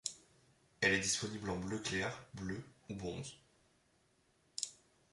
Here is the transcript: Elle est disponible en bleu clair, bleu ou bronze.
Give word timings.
Elle 0.81 0.93
est 0.95 0.99
disponible 0.99 1.51
en 1.51 1.57
bleu 1.59 1.77
clair, 1.77 2.25
bleu 2.33 2.63
ou 2.89 2.95
bronze. 2.95 3.35